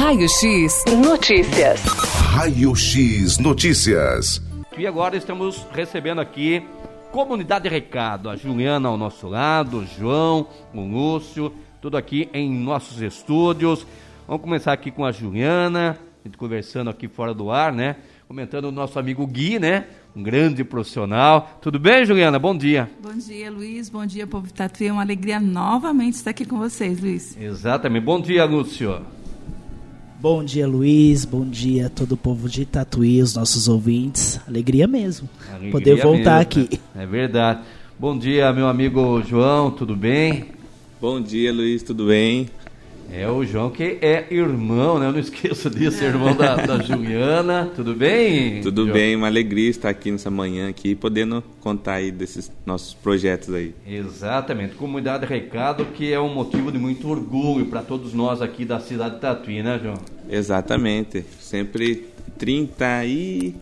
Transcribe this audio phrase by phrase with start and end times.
[0.00, 1.82] Raio X Notícias.
[2.32, 4.42] Raio X Notícias.
[4.78, 6.62] E agora estamos recebendo aqui
[7.12, 11.52] Comunidade Recado, a Juliana ao nosso lado, o João, o Lúcio,
[11.82, 13.86] tudo aqui em nossos estúdios.
[14.26, 17.96] Vamos começar aqui com a Juliana, a gente conversando aqui fora do ar, né?
[18.26, 19.84] Comentando o nosso amigo Gui, né?
[20.16, 21.58] Um grande profissional.
[21.60, 22.38] Tudo bem, Juliana?
[22.38, 22.88] Bom dia.
[23.02, 23.90] Bom dia, Luiz.
[23.90, 24.86] Bom dia, povo Tatuí.
[24.86, 27.36] É uma alegria novamente estar aqui com vocês, Luiz.
[27.38, 28.02] Exatamente.
[28.02, 29.19] Bom dia, Lúcio.
[30.20, 31.24] Bom dia, Luiz.
[31.24, 34.38] Bom dia a todo o povo de Tatuí, os nossos ouvintes.
[34.46, 35.26] Alegria mesmo.
[35.48, 36.80] Alegria poder voltar mesmo, aqui.
[36.94, 37.04] Né?
[37.04, 37.60] É verdade.
[37.98, 40.48] Bom dia, meu amigo João, tudo bem?
[41.00, 42.50] Bom dia, Luiz, tudo bem?
[43.12, 45.06] É o João que é irmão, né?
[45.08, 47.70] Eu não esqueço disso, irmão da, da Juliana.
[47.74, 48.60] Tudo bem?
[48.60, 48.94] Tudo João?
[48.94, 53.74] bem, uma alegria estar aqui nessa manhã aqui, podendo contar aí desses nossos projetos aí.
[53.86, 54.76] Exatamente.
[54.76, 59.16] Comunidade Recado, que é um motivo de muito orgulho para todos nós aqui da cidade
[59.16, 59.98] de Tatuí, né, João?
[60.28, 61.24] Exatamente.
[61.40, 62.06] Sempre
[62.38, 63.54] 38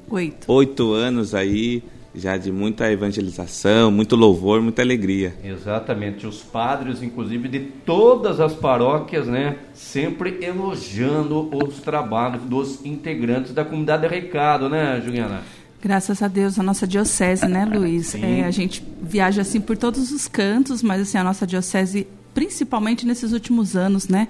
[0.47, 0.93] Oito.
[0.93, 1.83] anos aí
[2.15, 5.35] já de muita evangelização, muito louvor, muita alegria.
[5.43, 6.27] Exatamente.
[6.27, 13.65] Os padres, inclusive, de todas as paróquias, né, sempre elogiando os trabalhos dos integrantes da
[13.65, 15.43] comunidade de recado, né, Juliana?
[15.81, 18.15] Graças a Deus, a nossa diocese, né, Luiz?
[18.17, 23.07] É, a gente viaja assim por todos os cantos, mas assim a nossa diocese principalmente
[23.07, 24.29] nesses últimos anos, né?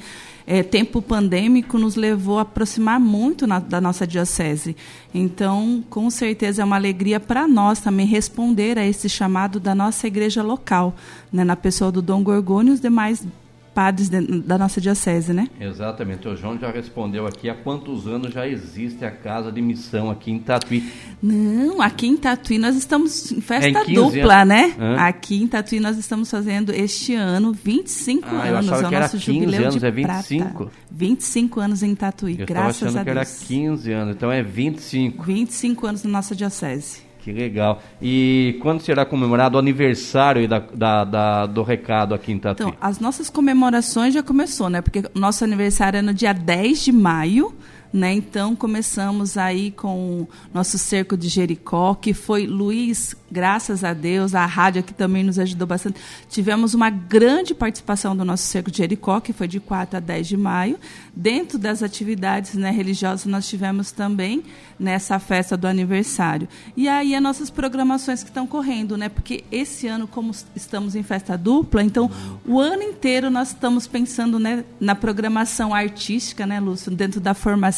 [0.51, 4.75] É, tempo pandêmico nos levou a aproximar muito na, da nossa diocese.
[5.15, 10.07] Então, com certeza é uma alegria para nós também responder a esse chamado da nossa
[10.07, 10.97] igreja local,
[11.31, 11.45] né?
[11.45, 13.27] na pessoa do Dom Gorgônio e os demais
[13.75, 15.49] padres da nossa diocese, né?
[15.61, 16.27] Exatamente.
[16.27, 20.31] O João já respondeu aqui há quantos anos já existe a casa de missão aqui
[20.31, 20.91] em Tatuí.
[21.23, 24.49] Não, aqui em Tatuí nós estamos em festa é em dupla, anos.
[24.49, 24.75] né?
[24.79, 24.97] Hã?
[24.97, 29.63] Aqui em Tatuí nós estamos fazendo este ano 25 ah, anos, é o nosso jubileu
[29.63, 30.55] anos, de é 25?
[30.55, 30.73] prata.
[30.91, 33.41] 25 anos em Tatuí, Eu graças achando a que Deus.
[33.41, 35.23] era 15 anos, então é 25.
[35.23, 37.08] 25 anos na nossa diocese.
[37.29, 37.83] Que legal.
[38.01, 42.67] E quando será comemorado o aniversário da, da, da, do recado aqui em Tatuí?
[42.67, 44.81] Então, as nossas comemorações já começou, né?
[44.81, 47.55] Porque nosso aniversário é no dia 10 de maio.
[47.91, 48.13] Né?
[48.13, 54.45] Então começamos aí com nosso cerco de Jericó, que foi Luiz, graças a Deus, a
[54.45, 55.99] rádio aqui também nos ajudou bastante.
[56.29, 60.29] Tivemos uma grande participação do nosso cerco de Jericó, que foi de 4 a 10
[60.29, 60.79] de maio.
[61.17, 64.43] Dentro das atividades né, religiosas, nós tivemos também
[64.79, 66.47] nessa festa do aniversário.
[66.77, 69.09] E aí as nossas programações que estão correndo, né?
[69.09, 72.11] Porque esse ano, como estamos em festa dupla, então
[72.47, 77.78] o ano inteiro nós estamos pensando né, na programação artística, né, Lúcio, dentro da formação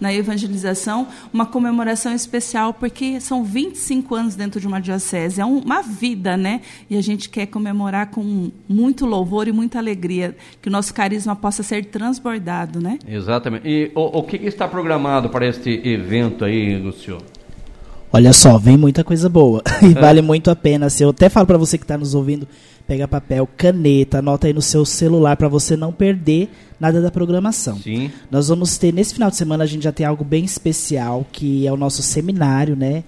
[0.00, 5.82] na evangelização, uma comemoração especial, porque são 25 anos dentro de uma diocese, é uma
[5.82, 6.60] vida, né?
[6.88, 11.34] E a gente quer comemorar com muito louvor e muita alegria, que o nosso carisma
[11.34, 12.98] possa ser transbordado, né?
[13.06, 13.66] Exatamente.
[13.66, 17.18] E o, o que está programado para este evento aí, Lucio?
[18.12, 20.88] Olha só, vem muita coisa boa e vale muito a pena.
[20.88, 22.46] Se eu até falo para você que está nos ouvindo,
[22.86, 27.78] pega papel, caneta, anota aí no seu celular para você não perder nada da programação.
[27.78, 28.10] Sim.
[28.30, 31.66] Nós vamos ter nesse final de semana a gente já tem algo bem especial que
[31.66, 33.04] é o nosso seminário, né?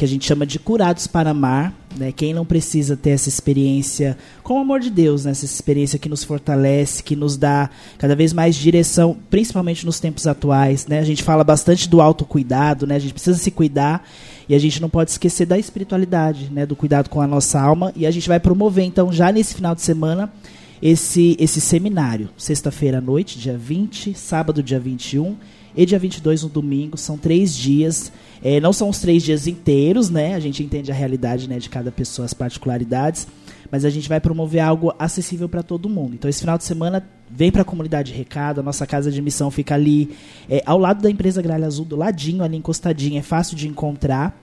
[0.00, 2.10] Que a gente chama de Curados para Amar, né?
[2.10, 5.30] Quem não precisa ter essa experiência com o amor de Deus, né?
[5.30, 7.68] essa experiência que nos fortalece, que nos dá
[7.98, 11.00] cada vez mais direção, principalmente nos tempos atuais, né?
[11.00, 12.96] A gente fala bastante do autocuidado, né?
[12.96, 14.08] A gente precisa se cuidar
[14.48, 16.64] e a gente não pode esquecer da espiritualidade, né?
[16.64, 19.74] Do cuidado com a nossa alma e a gente vai promover então já nesse final
[19.74, 20.32] de semana
[20.80, 22.30] esse, esse seminário.
[22.38, 25.36] Sexta-feira à noite, dia 20, sábado, dia 21
[25.76, 26.96] e dia 22, no domingo.
[26.96, 28.10] São três dias.
[28.42, 30.34] É, não são os três dias inteiros, né?
[30.34, 33.26] A gente entende a realidade né, de cada pessoa, as particularidades.
[33.70, 36.14] Mas a gente vai promover algo acessível para todo mundo.
[36.14, 38.60] Então, esse final de semana, vem para a comunidade Recado.
[38.60, 40.16] A nossa casa de missão fica ali,
[40.48, 43.18] é, ao lado da empresa Gralha Azul, do ladinho, ali encostadinho.
[43.18, 44.36] É fácil de encontrar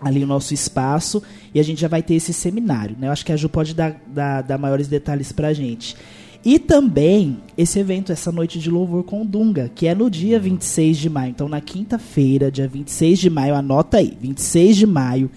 [0.00, 1.22] ali o nosso espaço
[1.54, 2.96] e a gente já vai ter esse seminário.
[2.98, 3.08] Né?
[3.08, 5.96] Eu acho que a Ju pode dar, dar, dar maiores detalhes para a gente.
[6.44, 10.96] E também esse evento, essa noite de louvor com Dunga, que é no dia 26
[10.96, 11.30] de maio.
[11.30, 15.30] Então, na quinta-feira, dia 26 de maio, anota aí, 26 de maio,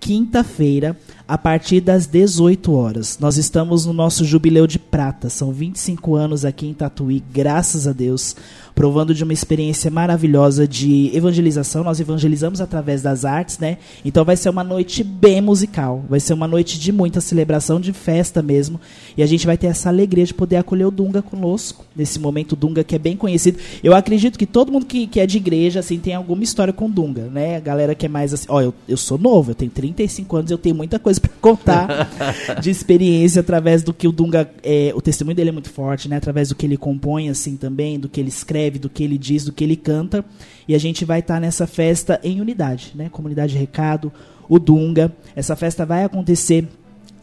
[0.00, 3.18] quinta-feira, a partir das 18 horas.
[3.20, 7.92] Nós estamos no nosso jubileu de prata, são 25 anos aqui em Tatuí, graças a
[7.92, 8.34] Deus
[8.78, 11.82] provando de uma experiência maravilhosa de evangelização.
[11.82, 13.78] Nós evangelizamos através das artes, né?
[14.04, 17.92] Então vai ser uma noite bem musical, vai ser uma noite de muita celebração, de
[17.92, 18.80] festa mesmo.
[19.16, 22.54] E a gente vai ter essa alegria de poder acolher o Dunga conosco, nesse momento
[22.54, 23.58] Dunga que é bem conhecido.
[23.82, 26.88] Eu acredito que todo mundo que, que é de igreja, assim, tem alguma história com
[26.88, 27.56] Dunga, né?
[27.56, 30.50] A galera que é mais assim, ó, eu, eu sou novo, eu tenho 35 anos,
[30.52, 32.08] eu tenho muita coisa para contar
[32.62, 36.16] de experiência através do que o Dunga, é, o testemunho dele é muito forte, né?
[36.16, 39.18] Através do que ele compõe, assim, também, do que ele escreve escreve, do que ele
[39.18, 40.24] diz, do que ele canta.
[40.66, 43.08] E a gente vai estar tá nessa festa em unidade, né?
[43.10, 44.12] Comunidade Recado,
[44.48, 45.12] o Dunga.
[45.34, 46.68] Essa festa vai acontecer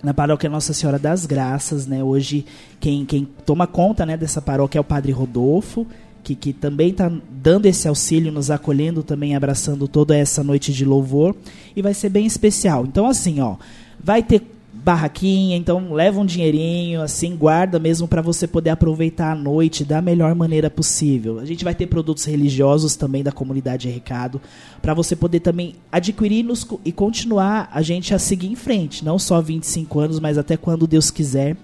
[0.04, 2.04] na paróquia Nossa Senhora das Graças, né?
[2.04, 2.46] Hoje
[2.80, 5.88] quem, quem toma conta né, dessa paróquia é o Padre Rodolfo,
[6.24, 10.84] que, que também está dando esse auxílio, nos acolhendo também, abraçando toda essa noite de
[10.84, 11.36] louvor.
[11.76, 12.86] E vai ser bem especial.
[12.86, 13.58] Então, assim, ó,
[14.04, 14.55] vai ter
[14.86, 20.00] barraquinha, então leva um dinheirinho, assim, guarda mesmo para você poder aproveitar a noite da
[20.00, 21.40] melhor maneira possível.
[21.40, 24.40] A gente vai ter produtos religiosos também da comunidade Recado,
[24.84, 29.18] para você poder também adquirir nos, e continuar a gente a seguir em frente, não
[29.18, 31.58] só 25 anos, mas até quando Deus quiser.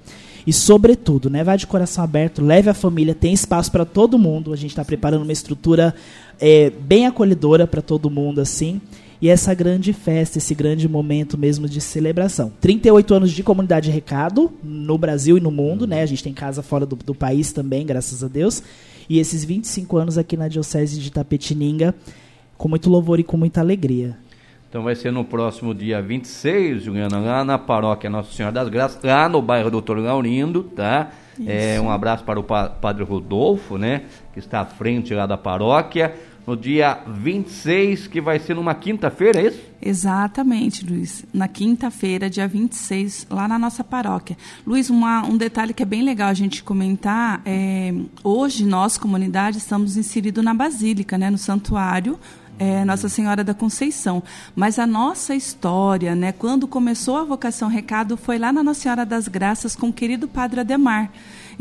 [0.47, 4.51] E sobretudo, né, vai de coração aberto, leve a família, tem espaço para todo mundo.
[4.51, 5.93] A gente está preparando uma estrutura
[6.39, 8.81] é, bem acolhedora para todo mundo, assim
[9.21, 12.51] e essa grande festa, esse grande momento mesmo de celebração.
[12.59, 16.01] 38 anos de comunidade recado no Brasil e no mundo, né?
[16.01, 18.63] A gente tem casa fora do, do país também, graças a Deus.
[19.07, 21.93] E esses 25 anos aqui na Diocese de Tapetininga,
[22.57, 24.17] com muito louvor e com muita alegria.
[24.67, 29.03] Então vai ser no próximo dia 26, Juliana, lá na paróquia Nossa Senhora das Graças,
[29.03, 31.11] lá no bairro Doutor Laurindo, tá?
[31.45, 34.03] É, um abraço para o Padre Rodolfo, né?
[34.33, 36.13] Que está à frente lá da paróquia
[36.45, 39.59] no dia 26, que vai ser numa quinta-feira, é isso?
[39.81, 41.25] Exatamente, Luiz.
[41.33, 44.37] Na quinta-feira, dia 26, lá na nossa paróquia.
[44.65, 47.93] Luiz, uma, um detalhe que é bem legal a gente comentar, é,
[48.23, 52.19] hoje nós, comunidade, estamos inseridos na Basílica, né, no santuário,
[52.59, 54.21] é, Nossa Senhora da Conceição.
[54.55, 59.05] Mas a nossa história, né, quando começou a vocação recado, foi lá na Nossa Senhora
[59.05, 61.11] das Graças com o querido Padre Ademar.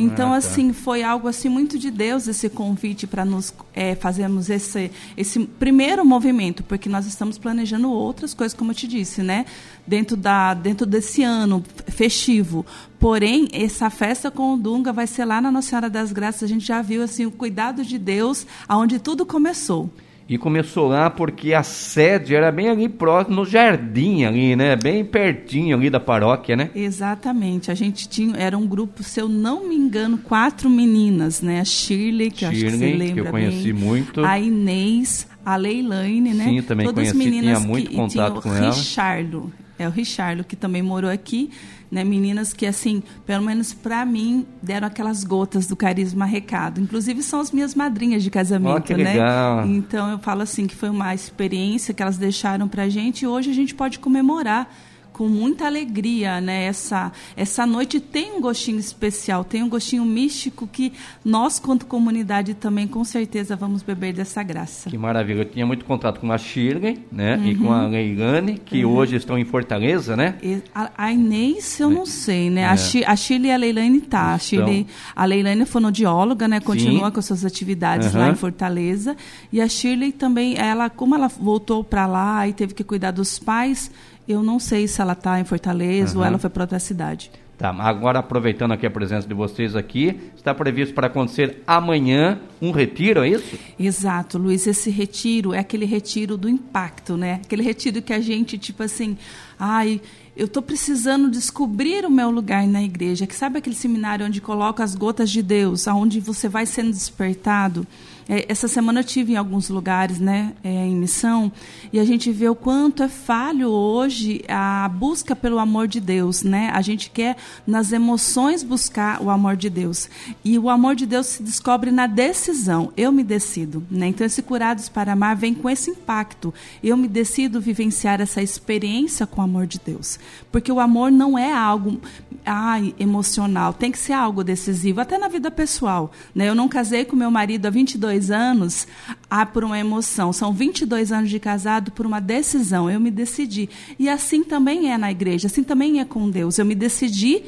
[0.00, 0.36] Então, ah, tá.
[0.38, 5.40] assim, foi algo assim muito de Deus esse convite para nos é, fazermos esse, esse
[5.40, 9.44] primeiro movimento, porque nós estamos planejando outras coisas, como eu te disse, né?
[9.86, 12.64] Dentro, da, dentro desse ano festivo.
[12.98, 16.44] Porém, essa festa com o Dunga vai ser lá na Nossa Senhora das Graças.
[16.44, 19.90] A gente já viu assim o cuidado de Deus, aonde tudo começou.
[20.30, 24.76] E começou lá porque a sede era bem ali próximo, no jardim ali, né?
[24.76, 26.70] Bem pertinho ali da paróquia, né?
[26.72, 27.68] Exatamente.
[27.68, 31.58] A gente tinha, era um grupo, se eu não me engano, quatro meninas, né?
[31.58, 33.82] A Shirley, que Shirley, acho que você lembra que eu conheci bem.
[33.82, 34.24] muito.
[34.24, 36.44] A Inês, a Leilane, né?
[36.44, 38.66] Sim, também Todas conheci, meninas tinha muito que, contato com o ela.
[38.66, 41.50] Richardo, é o Richardo que também morou aqui
[41.90, 46.80] né, meninas que assim, pelo menos para mim, deram aquelas gotas do carisma recado.
[46.80, 49.14] Inclusive são as minhas madrinhas de casamento, oh, que né?
[49.14, 49.66] Legal.
[49.66, 53.50] Então eu falo assim que foi uma experiência que elas deixaram pra gente e hoje
[53.50, 54.72] a gente pode comemorar
[55.20, 56.64] com muita alegria, né?
[56.64, 62.54] Essa, essa noite tem um gostinho especial, tem um gostinho místico que nós, quanto comunidade,
[62.54, 64.88] também com certeza vamos beber dessa graça.
[64.88, 65.40] Que maravilha.
[65.40, 67.36] Eu tinha muito contato com a Shirley, né?
[67.36, 67.46] Uhum.
[67.46, 67.86] E com a.
[67.86, 68.94] Leilane, que uhum.
[68.94, 70.36] hoje estão em Fortaleza, né?
[70.74, 71.94] A, a Inês, eu é.
[71.94, 72.62] não sei, né?
[72.62, 72.64] É.
[72.68, 74.32] A, Shi, a Shirley e a Leilane tá.
[74.32, 76.60] A, Shirley, a Leilane é fonoaudióloga, né?
[76.60, 77.12] Continua Sim.
[77.12, 78.20] com suas atividades uhum.
[78.20, 79.14] lá em Fortaleza.
[79.52, 83.38] E a Shirley também, ela, como ela voltou para lá e teve que cuidar dos
[83.38, 83.90] pais,
[84.30, 86.20] eu não sei se ela está em Fortaleza uhum.
[86.20, 87.30] ou ela foi para outra cidade.
[87.60, 92.70] Tá, agora aproveitando aqui a presença de vocês aqui, está previsto para acontecer amanhã um
[92.70, 93.58] retiro, é isso?
[93.78, 97.34] Exato, Luiz, esse retiro é aquele retiro do impacto, né?
[97.44, 99.18] Aquele retiro que a gente, tipo assim,
[99.58, 100.00] ai,
[100.34, 104.82] eu estou precisando descobrir o meu lugar na igreja, que sabe aquele seminário onde coloca
[104.82, 107.86] as gotas de Deus, aonde você vai sendo despertado?
[108.32, 111.50] É, essa semana eu tive em alguns lugares, né, é, em missão,
[111.92, 116.44] e a gente vê o quanto é falho hoje a busca pelo amor de Deus,
[116.44, 116.70] né?
[116.72, 120.08] A gente quer nas emoções buscar o amor de Deus.
[120.44, 122.92] E o amor de Deus se descobre na decisão.
[122.96, 124.06] Eu me decido, né?
[124.06, 126.54] Então esse curados para amar vem com esse impacto.
[126.84, 130.20] Eu me decido vivenciar essa experiência com o amor de Deus.
[130.52, 132.00] Porque o amor não é algo
[132.44, 136.48] ai, emocional, tem que ser algo decisivo, até na vida pessoal, né?
[136.48, 138.86] Eu não casei com meu marido há 22 22 anos
[139.28, 140.32] há por uma emoção.
[140.32, 142.90] São 22 anos de casado por uma decisão.
[142.90, 143.68] Eu me decidi.
[143.98, 146.58] E assim também é na igreja, assim também é com Deus.
[146.58, 147.42] Eu me decidi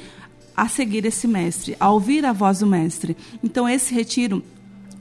[0.57, 3.17] a seguir esse mestre, a ouvir a voz do mestre.
[3.43, 4.43] Então, esse retiro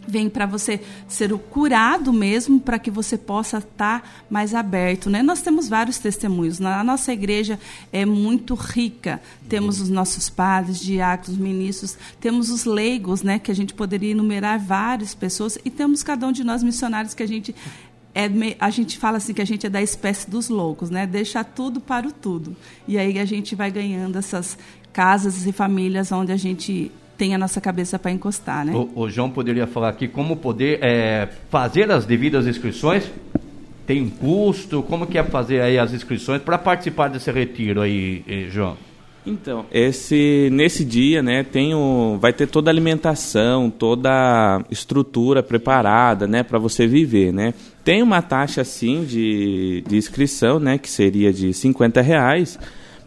[0.07, 5.09] vem para você ser o curado mesmo, para que você possa estar tá mais aberto.
[5.09, 5.21] Né?
[5.21, 6.61] Nós temos vários testemunhos.
[6.61, 7.59] A nossa igreja
[7.91, 9.21] é muito rica.
[9.47, 14.59] Temos os nossos padres, diáconos, ministros, temos os leigos, né, que a gente poderia enumerar
[14.59, 17.55] várias pessoas, e temos cada um de nós missionários que a gente
[18.13, 18.29] é,
[18.59, 21.07] a gente fala assim que a gente é da espécie dos loucos, né?
[21.07, 22.57] Deixa tudo para o tudo.
[22.85, 24.57] E aí a gente vai ganhando essas
[24.91, 28.73] casas e famílias onde a gente tem a nossa cabeça para encostar, né?
[28.73, 33.03] O, o, João poderia falar aqui como poder é, fazer as devidas inscrições.
[33.85, 34.81] Tem um custo?
[34.81, 38.75] Como que é fazer aí as inscrições para participar desse retiro aí, João?
[39.23, 45.43] Então, esse nesse dia, né, tem o, vai ter toda a alimentação, toda a estrutura
[45.43, 47.53] preparada, né, para você viver, né.
[47.83, 52.57] Tem uma taxa assim de, de inscrição, né, que seria de 50 reais,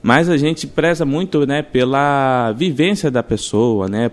[0.05, 4.11] mas a gente preza muito, né, pela vivência da pessoa, né,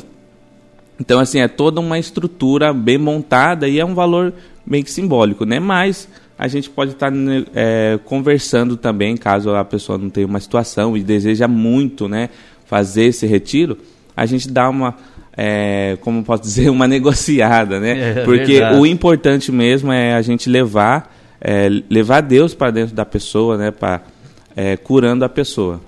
[1.00, 4.32] então assim é toda uma estrutura bem montada e é um valor
[4.64, 5.58] bem simbólico, né?
[5.58, 6.08] Mas
[6.38, 10.96] a gente pode estar né, é, conversando também, caso a pessoa não tenha uma situação
[10.96, 12.30] e deseja muito né,
[12.64, 13.78] fazer esse retiro,
[14.16, 14.96] a gente dá uma,
[15.36, 18.20] é, como posso dizer, uma negociada, né?
[18.20, 18.78] É, Porque verdade.
[18.78, 23.70] o importante mesmo é a gente levar, é, levar Deus para dentro da pessoa, né?
[23.70, 24.02] Para
[24.54, 25.80] é, curando a pessoa.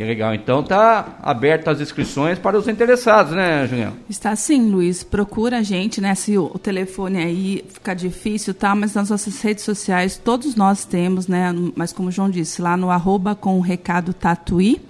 [0.00, 0.34] Que legal.
[0.34, 3.92] Então tá aberto as inscrições para os interessados, né, Julião?
[4.08, 5.02] Está sim, Luiz.
[5.02, 6.14] Procura a gente, né?
[6.14, 8.74] Se o, o telefone aí ficar difícil, tá?
[8.74, 11.54] Mas nas nossas redes sociais, todos nós temos, né?
[11.76, 14.80] Mas como o João disse, lá no arroba com o recado Tatuí,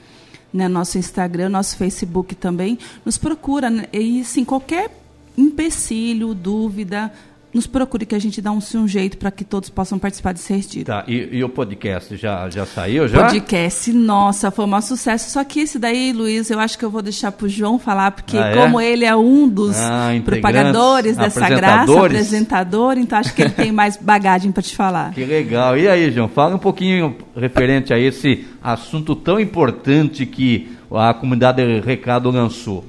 [0.52, 0.68] né?
[0.68, 2.78] Nosso Instagram, nosso Facebook também.
[3.04, 3.70] Nos procura.
[3.70, 3.86] Né?
[3.92, 4.90] E sim, qualquer
[5.36, 7.12] empecilho, dúvida,
[7.52, 10.52] nos procure que a gente dá um, um jeito para que todos possam participar desse
[10.52, 10.84] retiro.
[10.84, 13.08] Tá, e, e, o podcast já, já saiu?
[13.08, 13.24] Já?
[13.24, 15.30] Podcast, nossa, foi um sucesso.
[15.30, 18.12] Só que esse daí, Luiz, eu acho que eu vou deixar para o João falar,
[18.12, 18.54] porque ah, é?
[18.54, 23.72] como ele é um dos ah, propagadores dessa graça, apresentador, então acho que ele tem
[23.72, 25.12] mais bagagem para te falar.
[25.12, 25.76] Que legal.
[25.76, 31.80] E aí, João, fala um pouquinho referente a esse assunto tão importante que a comunidade
[31.80, 32.84] Recado lançou.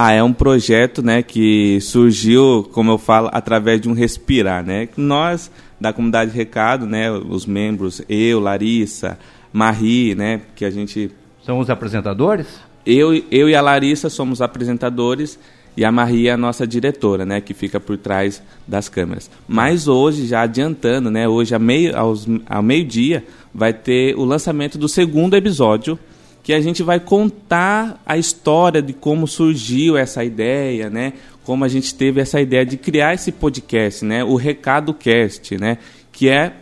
[0.00, 4.88] Ah, é um projeto, né, que surgiu, como eu falo, através de um respirar, né?
[4.96, 5.50] Nós
[5.80, 9.18] da comunidade Recado, né, os membros, eu, Larissa,
[9.52, 11.10] Marie, né, que a gente
[11.44, 12.46] são os apresentadores?
[12.86, 15.36] Eu, eu e a Larissa somos apresentadores
[15.76, 19.28] e a Maria é a nossa diretora, né, que fica por trás das câmeras.
[19.48, 24.78] Mas hoje, já adiantando, né, hoje a meio, aos, ao meio-dia vai ter o lançamento
[24.78, 25.98] do segundo episódio
[26.48, 31.12] que a gente vai contar a história de como surgiu essa ideia, né?
[31.44, 34.24] Como a gente teve essa ideia de criar esse podcast, né?
[34.24, 35.76] O Recado Cast, né?
[36.10, 36.54] Que é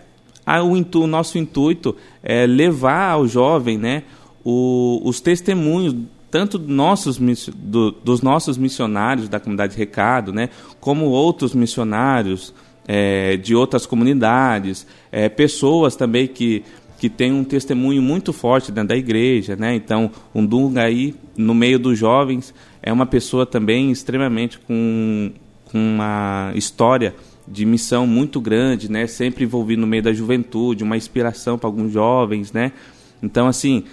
[0.44, 4.02] a, o, intu, o nosso intuito é levar ao jovem, né?
[4.44, 5.94] O, os testemunhos
[6.32, 7.16] tanto nossos,
[7.54, 10.48] do, dos nossos missionários da comunidade Recado, né?
[10.80, 12.52] Como outros missionários
[12.88, 16.64] é, de outras comunidades, é, pessoas também que
[16.98, 19.74] que tem um testemunho muito forte dentro da igreja, né?
[19.74, 25.32] Então, um Dunga aí, no meio dos jovens, é uma pessoa também extremamente com,
[25.66, 27.14] com uma história
[27.46, 29.06] de missão muito grande, né?
[29.06, 32.72] Sempre envolvido no meio da juventude, uma inspiração para alguns jovens, né?
[33.22, 33.84] Então, assim,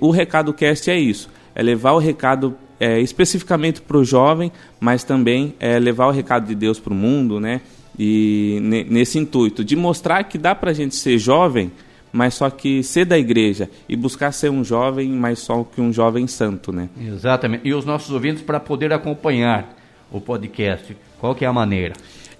[0.00, 4.50] o recado cast é isso, é levar o recado é, especificamente para o jovem,
[4.80, 7.60] mas também é levar o recado de Deus para o mundo, né?
[7.98, 11.70] E nesse intuito de mostrar que dá para a gente ser jovem
[12.12, 15.92] mas só que ser da igreja e buscar ser um jovem, mas só que um
[15.92, 16.88] jovem santo, né?
[17.00, 17.66] Exatamente.
[17.66, 19.74] E os nossos ouvintes para poder acompanhar
[20.10, 21.94] o podcast, qual que é a maneira?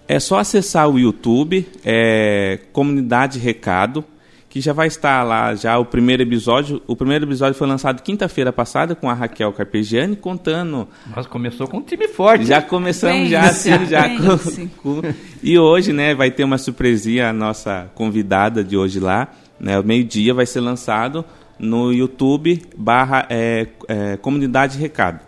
[0.07, 4.05] É só acessar o YouTube, é, Comunidade Recado,
[4.52, 6.83] que já vai estar lá já o primeiro episódio.
[6.87, 10.87] O primeiro episódio foi lançado quinta-feira passada com a Raquel Carpegiani contando.
[11.17, 12.45] Mas começou com um time forte.
[12.45, 15.02] Já começamos já assim, já com, com,
[15.43, 19.29] E hoje, né, vai ter uma surpresinha a nossa convidada de hoje lá.
[19.59, 21.25] Né, o meio-dia vai ser lançado
[21.59, 25.21] no YouTube barra é, é, Comunidade Recado.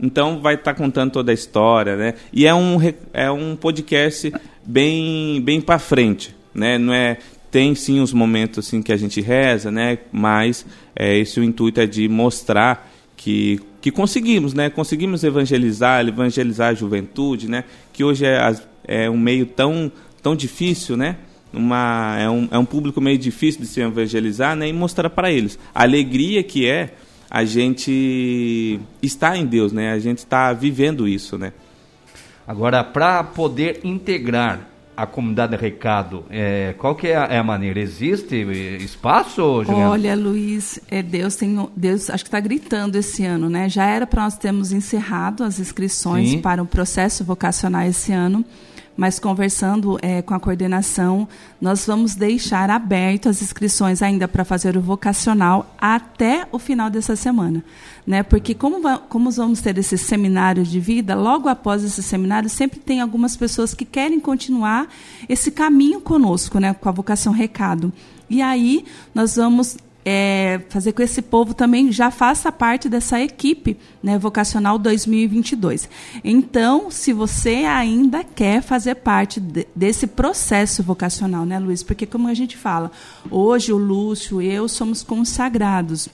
[0.00, 2.14] Então vai estar tá contando toda a história, né?
[2.32, 2.76] E é um,
[3.12, 4.32] é um podcast
[4.64, 6.78] bem, bem para frente, né?
[6.78, 7.18] Não é
[7.50, 9.98] tem sim os momentos assim que a gente reza, né?
[10.12, 14.70] Mas é, esse o intuito é de mostrar que, que conseguimos, né?
[14.70, 17.64] Conseguimos evangelizar, evangelizar a juventude, né?
[17.92, 18.54] Que hoje é,
[18.84, 19.90] é um meio tão
[20.22, 21.16] tão difícil, né?
[21.52, 25.30] Uma, é, um, é um público meio difícil de se evangelizar né, e mostrar para
[25.30, 26.94] eles a alegria que é
[27.30, 29.92] a gente está em Deus, né?
[29.92, 31.52] A gente está vivendo isso, né?
[32.46, 37.78] Agora, para poder integrar a comunidade Recado, é, qual que é a, é a, maneira?
[37.78, 38.34] Existe
[38.80, 39.90] espaço, Juliana?
[39.90, 43.68] Olha, Luiz, é, Deus tem, Deus acho que está gritando esse ano, né?
[43.68, 46.40] Já era para nós termos encerrado as inscrições Sim.
[46.40, 48.44] para o processo vocacional esse ano,
[48.98, 51.28] mas conversando é, com a coordenação,
[51.60, 57.14] nós vamos deixar aberto as inscrições ainda para fazer o vocacional até o final dessa
[57.14, 57.62] semana.
[58.04, 58.24] Né?
[58.24, 63.00] Porque como, como vamos ter esse seminário de vida, logo após esse seminário, sempre tem
[63.00, 64.88] algumas pessoas que querem continuar
[65.28, 66.74] esse caminho conosco, né?
[66.74, 67.92] com a vocação recado.
[68.28, 73.20] E aí nós vamos é, fazer com que esse povo também já faça parte dessa
[73.20, 75.88] equipe né, vocacional 2022.
[76.24, 81.82] Então, se você ainda quer fazer parte de, desse processo vocacional, né, Luiz?
[81.82, 82.90] Porque, como a gente fala,
[83.30, 86.08] hoje o Lúcio eu somos consagrados.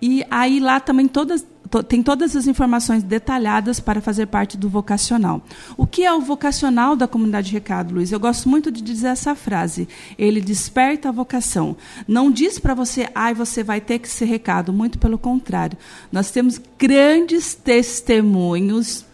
[0.00, 1.44] E aí lá também todas
[1.82, 5.42] tem todas as informações detalhadas para fazer parte do vocacional.
[5.76, 8.12] O que é o vocacional da comunidade Recado, Luiz?
[8.12, 9.88] Eu gosto muito de dizer essa frase.
[10.18, 11.76] Ele desperta a vocação.
[12.06, 14.72] Não diz para você, ai, ah, você vai ter que ser recado.
[14.72, 15.76] Muito pelo contrário.
[16.12, 19.04] Nós temos grandes testemunhos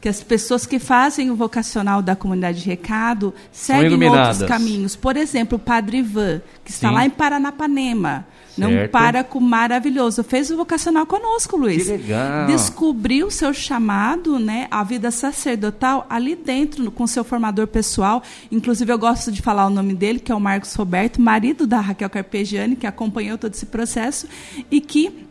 [0.00, 4.94] que as pessoas que fazem o vocacional da comunidade de recado seguem outros caminhos.
[4.94, 6.94] Por exemplo, o Padre Ivan, que está Sim.
[6.94, 8.26] lá em Paranapanema.
[8.60, 10.22] Não para com maravilhoso.
[10.22, 11.84] Fez o vocacional conosco, Luiz.
[11.84, 12.46] Que legal.
[12.46, 18.22] Descobriu o seu chamado, né, a vida sacerdotal ali dentro, com seu formador pessoal.
[18.50, 21.80] Inclusive, eu gosto de falar o nome dele, que é o Marcos Roberto, marido da
[21.80, 24.26] Raquel Carpegiani, que acompanhou todo esse processo
[24.70, 25.28] e que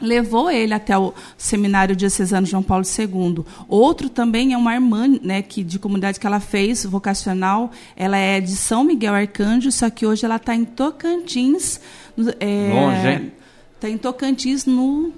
[0.00, 3.44] levou ele até o seminário diocesano João Paulo II.
[3.68, 7.70] Outro também é uma irmã, né, que de comunidade que ela fez vocacional.
[7.96, 11.80] Ela é de São Miguel Arcanjo, só que hoje ela está em Tocantins.
[12.40, 13.32] É, Longe, hein?
[13.74, 15.12] Está em Tocantins no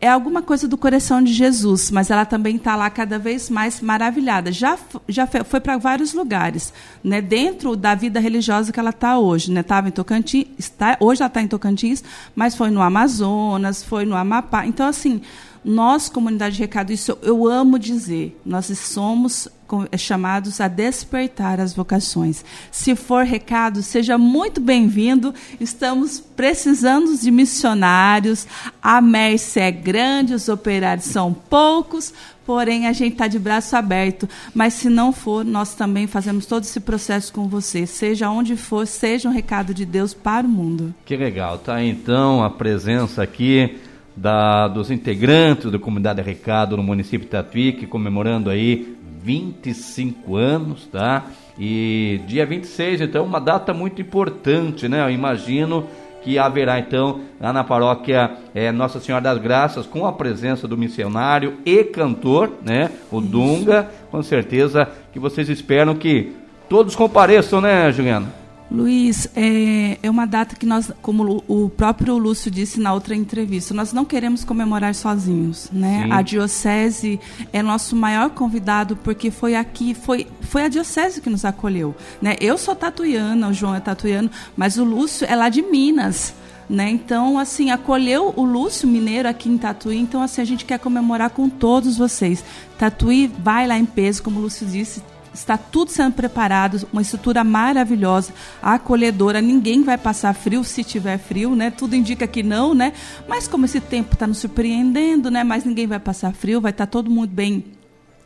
[0.00, 3.80] é alguma coisa do coração de Jesus, mas ela também está lá cada vez mais
[3.80, 4.52] maravilhada.
[4.52, 4.78] Já,
[5.08, 7.20] já foi para vários lugares, né?
[7.20, 9.52] dentro da vida religiosa que ela está hoje.
[9.52, 9.88] Estava né?
[9.88, 12.04] em Tocantins, está, hoje ela está em Tocantins,
[12.34, 14.66] mas foi no Amazonas, foi no Amapá.
[14.66, 15.20] Então, assim,
[15.64, 19.48] nós, comunidade de recado, isso eu amo dizer, nós somos
[19.96, 22.44] chamados a despertar as vocações.
[22.70, 25.34] Se for recado, seja muito bem-vindo.
[25.60, 28.46] Estamos precisando de missionários.
[28.82, 32.12] A Mércia é grande, os operários são poucos,
[32.46, 34.28] porém a gente está de braço aberto.
[34.54, 38.86] Mas se não for, nós também fazemos todo esse processo com você, seja onde for,
[38.86, 40.94] seja um recado de Deus para o mundo.
[41.04, 41.82] Que legal, tá?
[41.82, 43.78] Então a presença aqui
[44.18, 48.97] da, dos integrantes da comunidade Recado no município de Tatuí, comemorando aí
[49.28, 51.26] 25 anos, tá?
[51.58, 55.04] E dia 26, então, uma data muito importante, né?
[55.04, 55.86] Eu imagino
[56.22, 60.78] que haverá então lá na paróquia é, Nossa Senhora das Graças, com a presença do
[60.78, 62.90] missionário e cantor, né?
[63.12, 63.28] O Isso.
[63.28, 66.32] Dunga, com certeza que vocês esperam que
[66.66, 68.32] todos compareçam, né, Juliana?
[68.70, 73.72] Luiz, é, é, uma data que nós, como o próprio Lúcio disse na outra entrevista,
[73.72, 76.06] nós não queremos comemorar sozinhos, né?
[76.10, 77.18] A diocese
[77.50, 82.36] é nosso maior convidado porque foi aqui, foi, foi a diocese que nos acolheu, né?
[82.40, 86.34] Eu sou tatuiana, o João é tatuiano, mas o Lúcio é lá de Minas.
[86.68, 86.90] Né?
[86.90, 89.96] Então, assim, acolheu o Lúcio Mineiro aqui em Tatuí.
[89.96, 92.44] Então, assim, a gente quer comemorar com todos vocês.
[92.76, 95.02] Tatuí vai lá em peso, como o Lúcio disse,
[95.38, 99.40] Está tudo sendo preparado, uma estrutura maravilhosa, acolhedora.
[99.40, 101.70] Ninguém vai passar frio se tiver frio, né?
[101.70, 102.92] Tudo indica que não, né?
[103.28, 105.44] Mas como esse tempo está nos surpreendendo, né?
[105.44, 107.77] Mas ninguém vai passar frio, vai estar tá todo mundo bem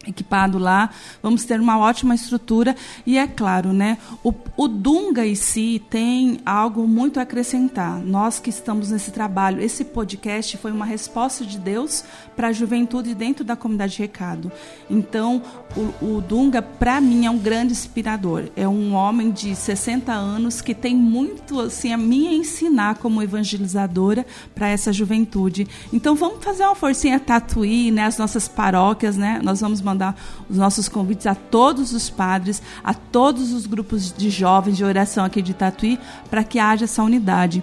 [0.07, 0.91] equipado lá,
[1.23, 2.75] vamos ter uma ótima estrutura
[3.07, 8.01] e é claro, né, o, o, Dunga em si tem algo muito a acrescentar.
[8.01, 13.15] Nós que estamos nesse trabalho, esse podcast foi uma resposta de Deus para a juventude
[13.15, 14.51] dentro da comunidade de Recado.
[14.91, 15.43] Então,
[15.77, 18.45] o, o Dunga para mim é um grande inspirador.
[18.57, 24.27] É um homem de 60 anos que tem muito assim a me ensinar como evangelizadora
[24.55, 25.69] para essa juventude.
[25.93, 29.41] Então, vamos fazer uma forcinha Tatuí, né, as nossas paróquias, né?
[29.43, 30.17] Nós vamos mandar
[30.49, 35.25] os nossos convites a todos os padres, a todos os grupos de jovens de oração
[35.25, 35.99] aqui de Tatuí,
[36.31, 37.63] para que haja essa unidade.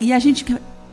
[0.00, 0.44] E a gente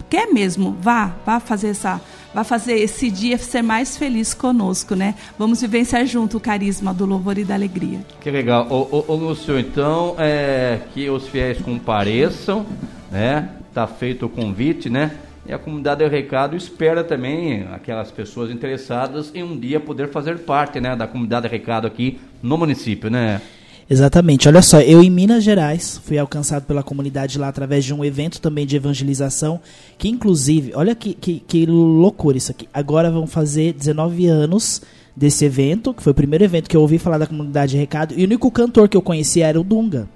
[0.10, 2.02] quer mesmo, vá, vá fazer essa
[2.34, 5.14] vai fazer esse dia ser mais feliz conosco, né?
[5.38, 8.00] Vamos vivenciar junto o carisma do louvor e da alegria.
[8.20, 8.68] Que legal.
[8.70, 12.66] Ô, ô, ô Lúcio, então, é, que os fiéis compareçam,
[13.12, 13.50] né?
[13.72, 15.12] Tá feito o convite, né?
[15.46, 20.40] E a comunidade do Recado espera também aquelas pessoas interessadas em um dia poder fazer
[20.40, 23.42] parte, né, da comunidade do Recado aqui no município, né?
[23.90, 24.48] Exatamente.
[24.48, 28.40] Olha só, eu em Minas Gerais fui alcançado pela comunidade lá através de um evento
[28.40, 29.60] também de evangelização,
[29.98, 32.68] que inclusive, olha que, que, que loucura isso aqui.
[32.74, 34.82] Agora vão fazer 19 anos
[35.16, 38.22] desse evento, que foi o primeiro evento que eu ouvi falar da comunidade Recado, e
[38.22, 40.08] o único cantor que eu conhecia era o Dunga.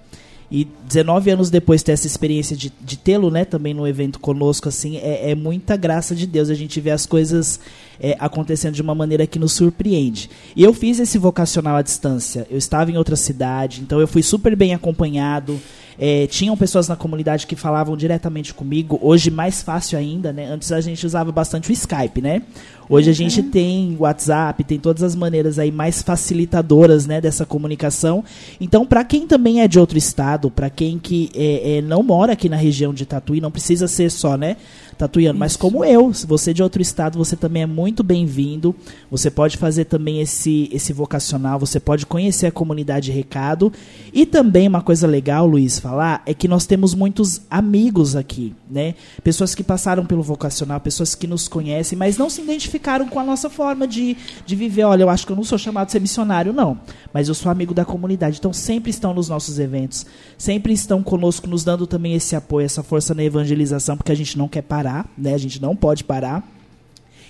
[0.50, 4.70] E 19 anos depois ter essa experiência de, de tê-lo, né, também no evento conosco,
[4.70, 6.50] assim, é, é, muita graça de Deus.
[6.50, 7.60] A gente vê as coisas
[8.00, 10.30] é, acontecendo de uma maneira que nos surpreende.
[10.56, 12.48] E eu fiz esse vocacional à distância.
[12.50, 15.60] Eu estava em outra cidade, então eu fui super bem acompanhado.
[16.00, 19.00] É, tinham pessoas na comunidade que falavam diretamente comigo.
[19.02, 20.46] Hoje mais fácil ainda, né?
[20.46, 22.44] Antes a gente usava bastante o Skype, né?
[22.90, 23.50] Hoje a gente uhum.
[23.50, 28.24] tem WhatsApp, tem todas as maneiras aí mais facilitadoras, né, dessa comunicação.
[28.60, 32.34] Então, para quem também é de outro estado, para quem que é, é, não mora
[32.34, 34.58] aqui na região de Tatuí, não precisa ser só, né,
[34.98, 38.76] tatuiano, mas como eu, se você é de outro estado, você também é muito bem-vindo.
[39.12, 43.72] Você pode fazer também esse esse vocacional, você pode conhecer a comunidade Recado
[44.12, 48.96] e também uma coisa legal, Luiz, falar é que nós temos muitos amigos aqui, né?
[49.24, 52.42] Pessoas que passaram pelo vocacional, pessoas que nos conhecem, mas não se
[52.78, 54.84] identificaram com a nossa forma de, de viver.
[54.84, 56.80] Olha, eu acho que eu não sou chamado de ser missionário, não,
[57.14, 58.38] mas eu sou amigo da comunidade.
[58.38, 60.06] Então sempre estão nos nossos eventos,
[60.38, 64.38] sempre estão conosco, nos dando também esse apoio, essa força na evangelização, porque a gente
[64.38, 65.34] não quer parar, né?
[65.34, 66.48] A gente não pode parar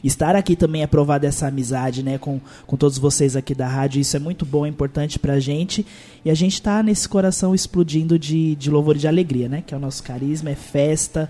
[0.03, 3.99] estar aqui também é provar dessa amizade, né, com, com todos vocês aqui da rádio.
[3.99, 5.83] Isso é muito bom, é importante pra gente.
[6.23, 9.73] E a gente está nesse coração explodindo de, de louvor e de alegria, né, que
[9.73, 11.27] é o nosso carisma, é festa.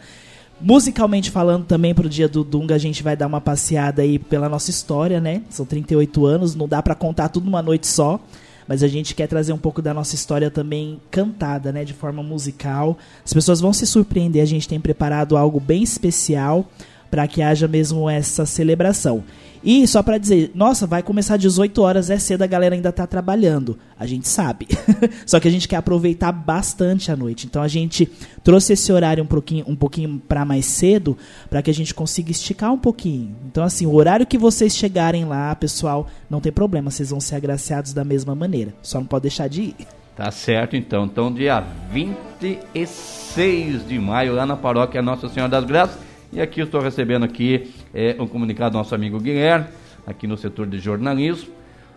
[0.60, 4.50] Musicalmente falando, também pro dia do Dunga, a gente vai dar uma passeada aí pela
[4.50, 5.44] nossa história, né?
[5.50, 8.20] São 38 anos, não dá para contar tudo numa noite só
[8.68, 12.22] mas a gente quer trazer um pouco da nossa história também cantada, né, de forma
[12.22, 12.98] musical.
[13.24, 16.70] As pessoas vão se surpreender, a gente tem preparado algo bem especial
[17.10, 19.24] para que haja mesmo essa celebração.
[19.64, 22.92] E só para dizer, nossa, vai começar às 18 horas, é cedo, a galera ainda
[22.92, 23.78] tá trabalhando.
[24.00, 24.68] A gente sabe.
[25.26, 27.48] só que a gente quer aproveitar bastante a noite.
[27.48, 28.10] Então a gente
[28.44, 31.18] trouxe esse horário um pouquinho, um pouquinho para mais cedo,
[31.50, 33.36] para que a gente consiga esticar um pouquinho.
[33.46, 37.36] Então assim, o horário que vocês chegarem lá, pessoal, não tem problema, vocês vão ser
[37.36, 38.74] agraciados da mesma maneira.
[38.82, 39.76] Só não pode deixar de ir.
[40.16, 41.06] Tá certo, então.
[41.06, 46.00] Então, dia 26 de maio, lá na paróquia Nossa Senhora das Graças,
[46.32, 49.68] e aqui eu estou recebendo aqui é, um comunicado do nosso amigo Guilherme,
[50.06, 51.50] aqui no setor de jornalismo.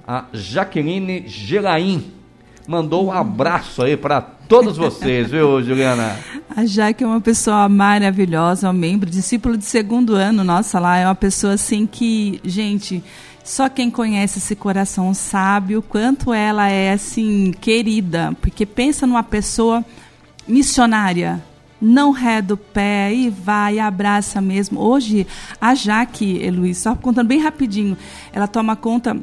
[0.06, 2.12] A Jaqueline Gelaim
[2.66, 6.16] mandou um abraço aí para todos vocês, viu, Juliana?
[6.54, 11.06] A Jaque é uma pessoa maravilhosa, um membro, discípulo de segundo ano, nossa, lá é
[11.06, 13.02] uma pessoa assim que, gente,
[13.44, 19.22] só quem conhece esse coração sabe o quanto ela é assim querida, porque pensa numa
[19.22, 19.84] pessoa
[20.46, 21.42] missionária,
[21.80, 24.80] não reda o pé e vai, abraça mesmo.
[24.80, 25.26] Hoje,
[25.60, 27.96] a Jaque, Luiz, só contando bem rapidinho,
[28.32, 29.16] ela toma conta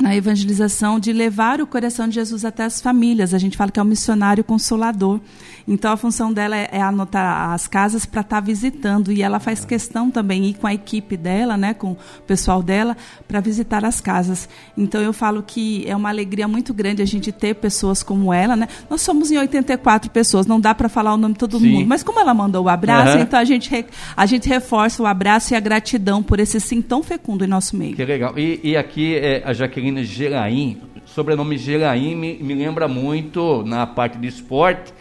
[0.00, 3.34] na evangelização de levar o coração de Jesus até as famílias.
[3.34, 5.20] A gente fala que é um missionário consolador.
[5.68, 9.40] Então a função dela é, é anotar as casas para estar tá visitando e ela
[9.40, 13.84] faz questão também ir com a equipe dela, né, com o pessoal dela, para visitar
[13.84, 14.48] as casas.
[14.76, 18.54] Então eu falo que é uma alegria muito grande a gente ter pessoas como ela,
[18.54, 18.68] né?
[18.88, 21.72] Nós somos em 84 pessoas, não dá para falar o nome de todo Sim.
[21.72, 23.22] mundo, mas como ela mandou o abraço, uhum.
[23.22, 23.84] então a gente
[24.16, 27.76] a gente reforça o abraço e a gratidão por esse sim tão fecundo em nosso
[27.76, 27.96] meio.
[27.96, 28.38] Que legal.
[28.38, 34.18] E, e aqui é, a Jaqueline Geraim, sobrenome Geraim me, me lembra muito na parte
[34.18, 34.92] de esporte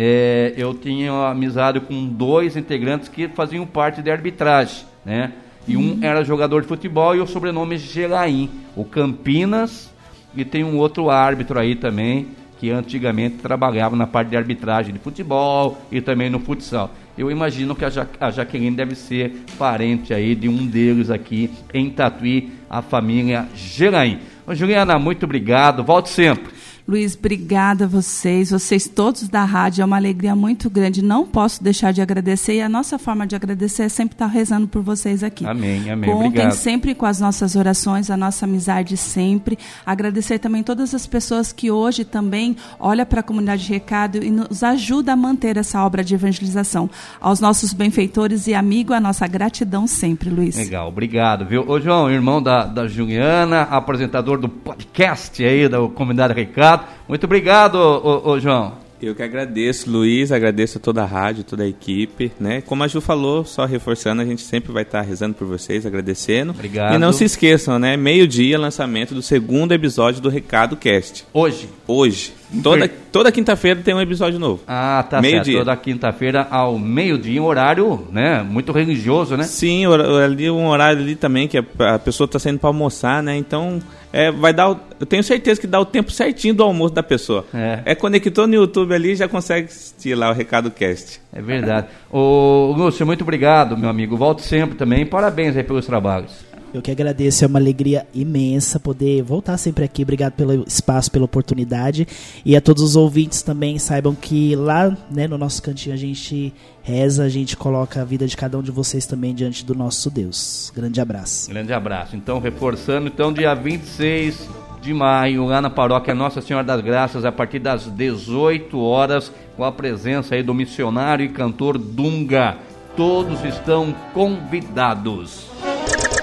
[0.00, 5.32] é, eu tinha amizade com dois integrantes que faziam parte de arbitragem, né?
[5.66, 5.98] E um uhum.
[6.00, 9.92] era jogador de futebol e o sobrenome é Gelaim, o Campinas,
[10.36, 12.28] e tem um outro árbitro aí também,
[12.60, 16.90] que antigamente trabalhava na parte de arbitragem de futebol e também no futsal.
[17.18, 21.50] Eu imagino que a, ja a Jaqueline deve ser parente aí de um deles aqui
[21.74, 24.20] em Tatuí, a família Gelaim.
[24.46, 26.57] Ô, Juliana, muito obrigado, volte sempre.
[26.88, 31.04] Luiz, obrigada a vocês, vocês todos da rádio, é uma alegria muito grande.
[31.04, 34.66] Não posso deixar de agradecer e a nossa forma de agradecer é sempre estar rezando
[34.66, 35.44] por vocês aqui.
[35.44, 36.08] Amém, amém.
[36.10, 36.52] Contem Obrigado.
[36.52, 39.58] sempre com as nossas orações, a nossa amizade sempre.
[39.84, 44.30] Agradecer também todas as pessoas que hoje também olham para a comunidade de recado e
[44.30, 46.88] nos ajudam a manter essa obra de evangelização.
[47.20, 50.56] Aos nossos benfeitores e amigos, a nossa gratidão sempre, Luiz.
[50.56, 51.68] Legal, obrigado, viu?
[51.68, 56.77] Ô, João, irmão da, da Juliana, apresentador do podcast aí da comunidade Recado.
[57.08, 58.87] Muito obrigado, ô, ô, João.
[59.00, 62.60] Eu que agradeço, Luiz, agradeço a toda a rádio, toda a equipe, né?
[62.60, 66.50] Como a Ju falou, só reforçando, a gente sempre vai estar rezando por vocês, agradecendo.
[66.50, 66.96] Obrigado.
[66.96, 67.96] E não se esqueçam, né?
[67.96, 71.24] Meio-dia, lançamento do segundo episódio do Recado Cast.
[71.32, 71.68] Hoje.
[71.86, 72.32] Hoje.
[72.62, 74.62] Toda, toda quinta-feira tem um episódio novo.
[74.66, 75.44] Ah, tá Meio certo.
[75.44, 75.58] dia.
[75.58, 78.42] Toda quinta-feira ao meio-dia, um horário, né?
[78.42, 79.44] Muito religioso, né?
[79.44, 79.84] Sim,
[80.24, 83.36] ali um horário ali também que a, pessoa está saindo para almoçar, né?
[83.36, 83.80] Então,
[84.10, 84.74] é, vai dar.
[84.98, 87.44] eu tenho certeza que dá o tempo certinho do almoço da pessoa.
[87.52, 87.94] É.
[87.94, 91.20] conectou no YouTube ali e já consegue assistir lá o Recado Cast.
[91.32, 91.88] É verdade.
[92.10, 94.16] Ô, Lúcio, muito obrigado, meu amigo.
[94.16, 95.06] Volte sempre também.
[95.06, 96.48] Parabéns aí pelos trabalhos.
[96.72, 100.02] Eu que agradeço, é uma alegria imensa poder voltar sempre aqui.
[100.02, 102.06] Obrigado pelo espaço, pela oportunidade.
[102.44, 106.52] E a todos os ouvintes também saibam que lá né, no nosso cantinho a gente
[106.82, 110.10] reza, a gente coloca a vida de cada um de vocês também diante do nosso
[110.10, 110.70] Deus.
[110.74, 111.48] Grande abraço.
[111.48, 112.16] Grande abraço.
[112.16, 117.32] Então, reforçando, então, dia 26 de maio, lá na paróquia Nossa Senhora das Graças, a
[117.32, 122.56] partir das 18 horas, com a presença aí do missionário e cantor Dunga.
[122.96, 125.46] Todos estão convidados.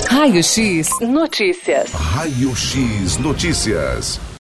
[0.10, 1.92] Raio X Notícias.
[1.92, 4.20] Raio X Notícias.